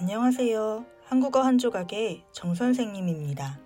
안녕하세요. 0.00 0.86
한국어 1.04 1.42
한 1.42 1.58
조각의 1.58 2.24
정 2.32 2.54
선생님입니다. 2.54 3.60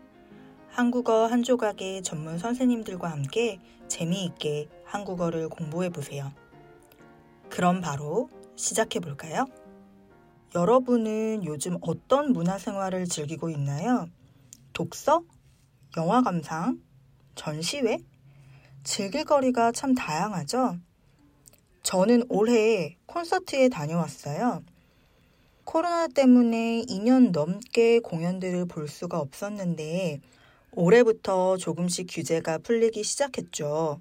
한국어 0.69 1.29
한 1.29 1.45
조각의 1.45 2.03
전문 2.03 2.39
선생님들과 2.39 3.09
함께 3.09 3.61
재미있게 3.87 4.69
한국어를 4.85 5.49
공부해 5.49 5.91
보세요. 5.91 6.33
그럼 7.51 7.81
바로 7.81 8.29
시작해 8.57 8.99
볼까요? 8.99 9.47
여러분은 10.57 11.45
요즘 11.45 11.79
어떤 11.83 12.33
문화 12.33 12.59
생활을 12.59 13.05
즐기고 13.07 13.49
있나요? 13.51 14.09
독서? 14.73 15.23
영화 15.97 16.21
감상? 16.21 16.81
전시회? 17.37 17.99
즐길 18.83 19.25
거리가 19.25 19.71
참 19.71 19.95
다양하죠? 19.95 20.79
저는 21.85 22.25
올해 22.29 22.97
콘서트에 23.07 23.69
다녀왔어요. 23.69 24.65
코로나 25.65 26.07
때문에 26.09 26.83
2년 26.83 27.33
넘게 27.33 28.01
공연들을 28.01 28.67
볼 28.67 28.87
수가 28.87 29.19
없었는데 29.19 30.21
올해부터 30.73 31.57
조금씩 31.57 32.07
규제가 32.11 32.59
풀리기 32.59 33.03
시작했죠. 33.03 34.01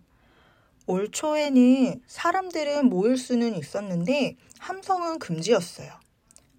올 0.85 1.09
초에는 1.09 2.01
사람들은 2.07 2.89
모일 2.89 3.17
수는 3.17 3.55
있었는데 3.55 4.35
함성은 4.59 5.19
금지였어요. 5.19 5.91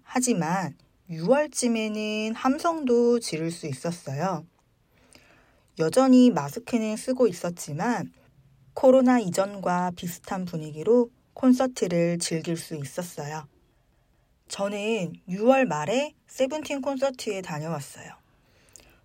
하지만 0.03 0.75
6월쯤에는 1.09 2.33
함성도 2.33 3.19
지를 3.19 3.51
수 3.51 3.67
있었어요. 3.67 4.45
여전히 5.77 6.31
마스크는 6.31 6.97
쓰고 6.97 7.27
있었지만 7.27 8.11
코로나 8.73 9.19
이전과 9.19 9.91
비슷한 9.95 10.45
분위기로 10.45 11.11
콘서트를 11.33 12.17
즐길 12.17 12.57
수 12.57 12.75
있었어요. 12.75 13.47
저는 14.47 15.13
6월 15.27 15.65
말에 15.65 16.13
세븐틴 16.27 16.81
콘서트에 16.81 17.41
다녀왔어요. 17.41 18.11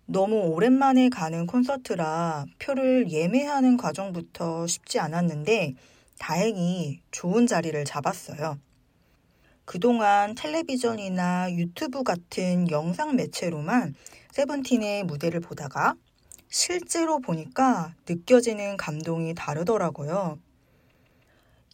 너무 0.05 0.35
오랜만에 0.35 1.09
가는 1.09 1.45
콘서트라 1.45 2.45
표를 2.59 3.11
예매하는 3.11 3.77
과정부터 3.77 4.67
쉽지 4.67 4.99
않았는데 4.99 5.75
다행히 6.19 7.01
좋은 7.11 7.47
자리를 7.47 7.83
잡았어요. 7.85 8.59
그동안 9.65 10.35
텔레비전이나 10.35 11.53
유튜브 11.53 12.03
같은 12.03 12.69
영상 12.69 13.15
매체로만 13.15 13.95
세븐틴의 14.31 15.03
무대를 15.05 15.39
보다가 15.39 15.95
실제로 16.49 17.19
보니까 17.19 17.93
느껴지는 18.07 18.75
감동이 18.75 19.33
다르더라고요. 19.33 20.39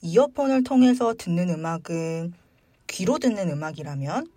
이어폰을 0.02 0.63
통해서 0.63 1.15
듣는 1.17 1.49
음악은 1.49 2.33
귀로 2.88 3.19
듣는 3.19 3.49
음악이라면 3.49 4.27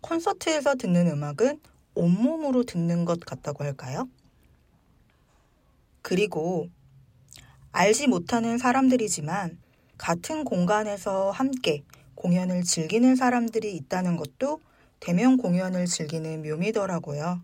콘서트에서 0.00 0.74
듣는 0.76 1.08
음악은 1.08 1.60
온몸으로 1.94 2.64
듣는 2.64 3.04
것 3.04 3.20
같다고 3.20 3.64
할까요? 3.64 4.08
그리고 6.02 6.68
알지 7.72 8.06
못하는 8.06 8.56
사람들이지만 8.56 9.58
같은 9.98 10.44
공간에서 10.44 11.30
함께 11.30 11.82
공연을 12.14 12.62
즐기는 12.62 13.16
사람들이 13.16 13.74
있다는 13.76 14.16
것도 14.16 14.60
대면 15.00 15.36
공연을 15.36 15.86
즐기는 15.86 16.42
묘미더라고요. 16.42 17.42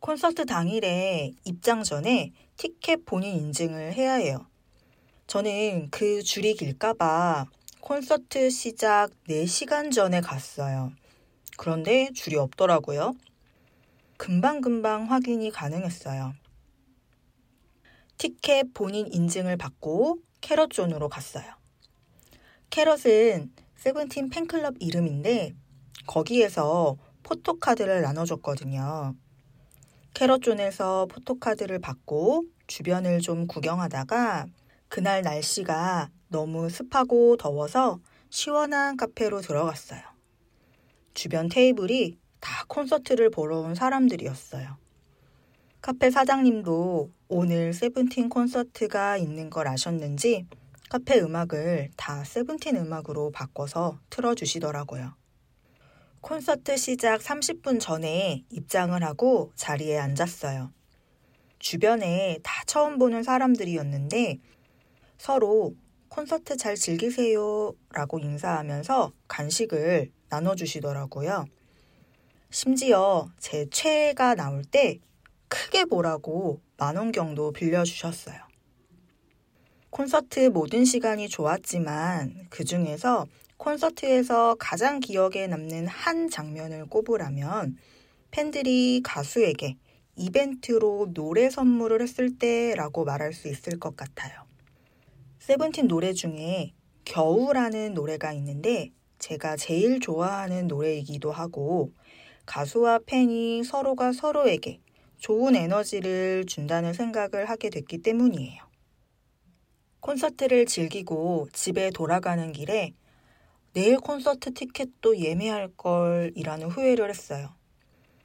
콘서트 0.00 0.46
당일에 0.46 1.32
입장 1.44 1.82
전에 1.82 2.32
티켓 2.56 3.04
본인 3.04 3.34
인증을 3.36 3.94
해야 3.94 4.14
해요. 4.14 4.46
저는 5.26 5.90
그 5.90 6.22
줄이 6.22 6.54
길까봐 6.54 7.46
콘서트 7.86 8.50
시작 8.50 9.12
4시간 9.28 9.92
전에 9.92 10.20
갔어요. 10.20 10.90
그런데 11.56 12.10
줄이 12.12 12.34
없더라고요. 12.34 13.14
금방금방 14.16 15.04
확인이 15.04 15.52
가능했어요. 15.52 16.34
티켓 18.18 18.74
본인 18.74 19.06
인증을 19.06 19.56
받고 19.56 20.18
캐럿존으로 20.40 21.08
갔어요. 21.08 21.44
캐럿은 22.70 23.52
세븐틴 23.76 24.30
팬클럽 24.30 24.74
이름인데 24.80 25.54
거기에서 26.08 26.96
포토카드를 27.22 28.02
나눠줬거든요. 28.02 29.14
캐럿존에서 30.12 31.06
포토카드를 31.06 31.78
받고 31.78 32.46
주변을 32.66 33.20
좀 33.20 33.46
구경하다가 33.46 34.46
그날 34.88 35.22
날씨가 35.22 36.10
너무 36.28 36.68
습하고 36.68 37.36
더워서 37.36 38.00
시원한 38.30 38.96
카페로 38.96 39.40
들어갔어요. 39.40 40.00
주변 41.14 41.48
테이블이 41.48 42.18
다 42.40 42.64
콘서트를 42.68 43.30
보러 43.30 43.60
온 43.60 43.74
사람들이었어요. 43.74 44.76
카페 45.80 46.10
사장님도 46.10 47.10
오늘 47.28 47.72
세븐틴 47.72 48.28
콘서트가 48.28 49.16
있는 49.16 49.50
걸 49.50 49.68
아셨는지 49.68 50.46
카페 50.88 51.20
음악을 51.20 51.90
다 51.96 52.24
세븐틴 52.24 52.76
음악으로 52.76 53.30
바꿔서 53.30 53.98
틀어주시더라고요. 54.10 55.14
콘서트 56.20 56.76
시작 56.76 57.20
30분 57.20 57.80
전에 57.80 58.44
입장을 58.50 59.00
하고 59.02 59.52
자리에 59.54 59.98
앉았어요. 59.98 60.72
주변에 61.58 62.38
다 62.42 62.64
처음 62.66 62.98
보는 62.98 63.22
사람들이었는데 63.22 64.38
서로 65.18 65.74
콘서트 66.16 66.56
잘 66.56 66.76
즐기세요 66.76 67.74
라고 67.92 68.18
인사하면서 68.18 69.12
간식을 69.28 70.10
나눠주시더라고요. 70.30 71.44
심지어 72.48 73.28
제 73.38 73.66
최애가 73.70 74.34
나올 74.34 74.64
때 74.64 74.98
크게 75.48 75.84
보라고 75.84 76.62
만 76.78 76.96
원경도 76.96 77.52
빌려주셨어요. 77.52 78.38
콘서트 79.90 80.48
모든 80.48 80.86
시간이 80.86 81.28
좋았지만 81.28 82.46
그 82.48 82.64
중에서 82.64 83.26
콘서트에서 83.58 84.56
가장 84.58 85.00
기억에 85.00 85.46
남는 85.46 85.86
한 85.86 86.30
장면을 86.30 86.86
꼽으라면 86.86 87.76
팬들이 88.30 89.02
가수에게 89.04 89.76
이벤트로 90.16 91.12
노래 91.12 91.50
선물을 91.50 92.00
했을 92.00 92.38
때라고 92.38 93.04
말할 93.04 93.34
수 93.34 93.48
있을 93.48 93.78
것 93.78 93.98
같아요. 93.98 94.46
세븐틴 95.46 95.86
노래 95.86 96.12
중에 96.12 96.74
겨우라는 97.04 97.94
노래가 97.94 98.32
있는데 98.32 98.90
제가 99.20 99.56
제일 99.56 100.00
좋아하는 100.00 100.66
노래이기도 100.66 101.30
하고 101.30 101.92
가수와 102.46 102.98
팬이 103.06 103.62
서로가 103.62 104.12
서로에게 104.12 104.80
좋은 105.18 105.54
에너지를 105.54 106.46
준다는 106.46 106.94
생각을 106.94 107.48
하게 107.48 107.70
됐기 107.70 107.98
때문이에요. 107.98 108.60
콘서트를 110.00 110.66
즐기고 110.66 111.46
집에 111.52 111.90
돌아가는 111.90 112.50
길에 112.50 112.92
내일 113.72 113.98
콘서트 113.98 114.52
티켓도 114.52 115.18
예매할 115.18 115.68
걸이라는 115.76 116.70
후회를 116.70 117.08
했어요. 117.08 117.54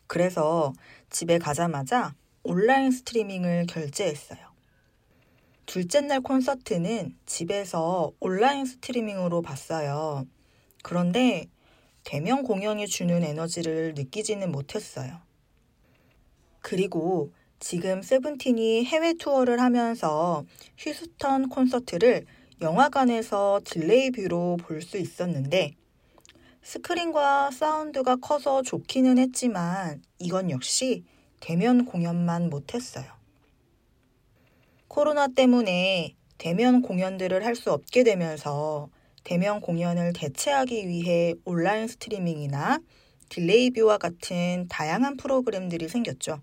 그래서 0.08 0.74
집에 1.12 1.38
가자마자 1.38 2.16
온라인 2.42 2.90
스트리밍을 2.90 3.68
결제했어요. 3.68 4.51
둘째 5.66 6.02
날 6.02 6.22
콘서트는 6.22 7.16
집에서 7.26 8.12
온라인 8.20 8.66
스트리밍으로 8.66 9.42
봤어요. 9.42 10.28
그런데 10.84 11.48
대면 12.04 12.44
공연이 12.44 12.88
주는 12.88 13.24
에너지를 13.24 13.94
느끼지는 13.96 14.52
못했어요. 14.52 15.20
그리고 16.62 17.32
지금 17.60 18.02
세븐틴이 18.02 18.86
해외 18.86 19.14
투어를 19.14 19.62
하면서 19.62 20.46
휴스턴 20.78 21.50
콘서트를 21.50 22.26
영화관에서 22.62 23.62
delay 23.64 24.12
view로 24.12 24.58
볼 24.58 24.82
수 24.82 24.98
있었는데 24.98 25.76
스크린과 26.64 27.52
사운드가 27.52 28.18
커서 28.18 28.62
좋기는 28.62 29.18
했지만 29.18 30.02
이건 30.20 30.52
역시 30.52 31.04
대면 31.40 31.86
공연만 31.86 32.50
못했어요. 32.50 33.21
코로나 34.92 35.30
때문에 35.30 36.18
대면 36.38 36.82
공연들을 36.82 37.46
할 37.46 37.56
수 37.56 37.72
없게 37.72 38.04
되면서 38.04 38.90
대면 39.24 39.62
공연을 39.62 40.12
대체하기 40.12 40.86
위해 40.86 41.34
온라인 41.46 41.88
스트리밍이나 41.88 42.82
delay 43.30 43.70
view와 43.72 43.98
같은 43.98 44.68
다양한 44.68 45.16
프로그램들이 45.16 45.88
생겼죠. 45.88 46.42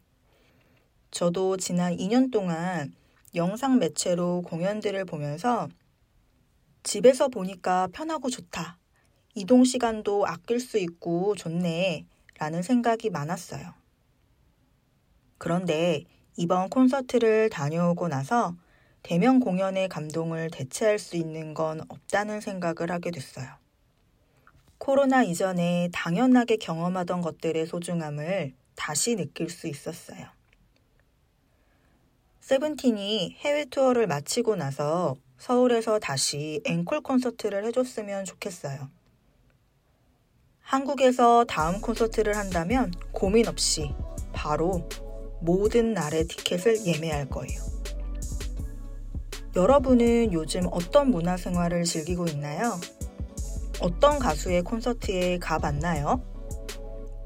저도 1.11 1.59
지난 1.59 1.95
2년 1.95 2.33
동안 2.33 2.95
영상 3.35 3.79
매체로 3.79 4.41
공연들을 4.41 5.05
보면서 5.05 5.69
집에서 6.85 7.29
보니까 7.29 7.89
편하고 7.93 8.31
좋다. 8.31 8.79
이동 9.35 9.65
시간도 9.65 10.27
아낄 10.27 10.59
수 10.59 10.79
있고 10.79 11.35
좋네. 11.35 12.07
라는 12.39 12.63
생각이 12.63 13.11
많았어요. 13.11 13.75
그런데 15.37 16.05
이번 16.39 16.71
콘서트를 16.71 17.51
다녀오고 17.51 18.07
나서 18.07 18.55
대면 19.03 19.41
공연의 19.41 19.89
감동을 19.89 20.51
대체할 20.53 21.01
수 21.01 21.17
있는 21.17 21.53
건 21.53 21.81
없다는 21.89 22.41
생각을 22.41 22.93
하게 22.93 23.11
됐어요. 23.11 23.49
코로나 24.79 25.25
이전에 25.25 25.89
당연하게 25.93 26.59
경험하던 26.59 27.23
것들의 27.23 27.67
소중함을 27.67 28.55
다시 28.77 29.17
느낄 29.17 29.51
수 29.51 29.67
있었어요. 29.67 30.29
세븐틴이 32.39 33.39
해외 33.41 33.65
투어를 33.65 34.07
마치고 34.07 34.55
나서 34.55 35.17
서울에서 35.39 35.99
다시 35.99 36.63
앵콜 36.65 37.01
콘서트를 37.01 37.65
해줬으면 37.65 38.25
좋겠어요. 38.25 38.89
한국에서 40.61 41.45
다음 41.47 41.81
콘서트를 41.81 42.37
한다면 42.37 42.93
고민 43.11 43.49
없이 43.49 43.93
바로 44.33 44.89
모든 45.41 45.95
날의 45.95 46.27
티켓을 46.27 46.87
예매할 46.87 47.29
거예요. 47.29 47.61
여러분은 49.57 50.33
요즘 50.33 50.67
어떤 50.71 51.11
문화 51.11 51.37
생활을 51.37 51.85
즐기고 51.85 52.27
있나요? 52.27 52.79
어떤 53.81 54.19
가수의 54.19 54.63
콘서트에 54.63 55.39
가봤나요? 55.39 56.23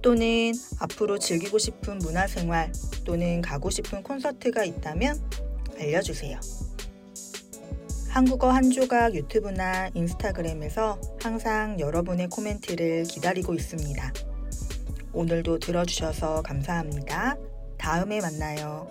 또는 0.03 0.53
앞으로 0.81 1.19
즐기고 1.19 1.59
싶은 1.59 1.99
문화 1.99 2.27
생활 2.27 2.73
또는 3.05 3.41
가고 3.41 3.71
싶은 3.71 4.03
콘서트가 4.03 4.65
있다면 4.65 5.21
알려주세요. 5.79 6.39
한국어 8.09 8.51
한 8.51 8.71
조각 8.71 9.15
유튜브나 9.15 9.91
인스타그램에서 9.95 11.01
항상 11.23 11.81
여러분의 11.81 12.29
코멘트를 12.29 13.05
기다리고 13.05 13.55
있습니다. 13.55 14.13
오늘도 15.15 15.61
들어주셔서 15.61 16.43
감사합니다. 16.43 17.37
다음에 17.83 18.21
만나요. 18.21 18.87